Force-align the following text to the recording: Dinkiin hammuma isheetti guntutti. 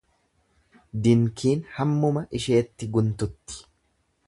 Dinkiin 1.07 1.61
hammuma 1.75 2.25
isheetti 2.41 2.91
guntutti. 2.97 3.63